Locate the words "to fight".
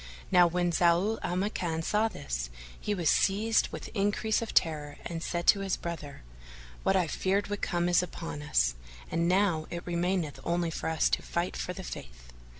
11.09-11.55